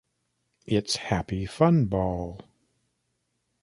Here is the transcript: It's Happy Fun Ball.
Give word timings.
It's 0.65 0.95
Happy 0.95 1.45
Fun 1.45 1.85
Ball. 1.85 2.41